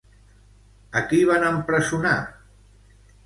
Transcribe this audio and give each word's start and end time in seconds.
A 1.01 1.03
qui 1.11 1.19
van 1.31 1.45
empresonar? 1.51 2.17